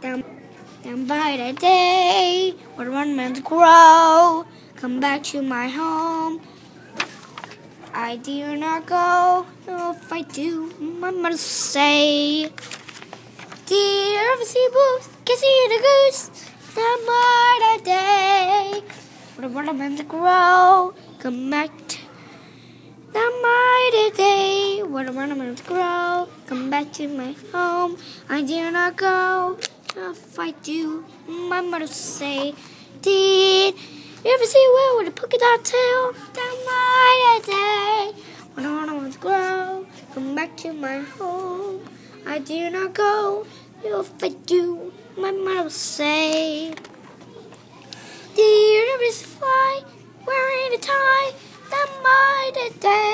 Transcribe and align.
Down, 0.00 0.24
down 0.82 1.04
by 1.04 1.36
the 1.36 1.52
day 1.52 2.54
where 2.74 2.90
ornaments 2.90 3.40
grow. 3.40 4.46
Come 4.76 4.98
back 4.98 5.22
to 5.24 5.42
my 5.42 5.68
home. 5.68 6.40
I 7.92 8.16
dare 8.16 8.56
not 8.56 8.86
go. 8.86 9.44
If 9.68 10.10
I 10.10 10.22
do, 10.22 10.72
my 10.80 11.10
mother 11.10 11.36
say, 11.36 12.50
Dear 13.66 14.36
see 14.42 14.68
Booth, 14.72 15.18
see 15.28 15.66
the 15.68 15.80
goose. 15.86 16.30
Down 16.74 16.98
by 17.06 17.76
the 17.76 17.84
day 17.84 18.82
where 19.36 19.54
ornaments 19.54 20.00
grow. 20.08 20.94
Come 21.18 21.50
back 21.50 21.70
to 21.88 21.98
the 23.12 23.26
mighty 23.42 24.16
day 24.16 24.82
where 24.82 25.04
the 25.04 25.12
ornaments 25.12 25.60
grow. 25.60 26.26
Come 26.46 26.70
back 26.70 26.90
to 26.94 27.06
my 27.06 27.34
home. 27.52 27.98
I 28.30 28.40
dare 28.40 28.70
not 28.70 28.96
go. 28.96 29.58
If 29.96 30.38
I 30.38 30.52
do, 30.52 31.04
my 31.26 31.60
mother 31.60 31.88
say, 31.88 32.54
Did 33.02 33.74
you 34.24 34.32
ever 34.32 34.44
see 34.44 34.64
a 34.64 34.72
whale 34.74 34.98
with 34.98 35.08
a 35.08 35.10
polka 35.10 35.36
dot 35.36 35.64
tail? 35.64 36.12
The 36.32 36.46
mighty 36.70 37.46
day 37.50 38.12
when 38.54 38.66
the 38.66 38.70
ornaments 38.70 39.16
grow. 39.16 39.86
Come 40.14 40.36
back 40.36 40.56
to 40.58 40.72
my 40.72 40.98
home. 40.98 41.80
I 42.24 42.38
do 42.38 42.70
not 42.70 42.94
go. 42.94 43.46
If 43.82 44.22
I 44.22 44.28
do, 44.28 44.92
my 45.18 45.32
mother 45.32 45.70
say, 45.70 46.72
Did 48.36 48.38
you 48.38 48.94
ever 48.94 49.12
fly 49.12 49.82
wearing 50.24 50.74
a 50.74 50.78
tie? 50.78 51.32
The 51.68 51.88
mighty 52.04 52.78
day 52.78 53.09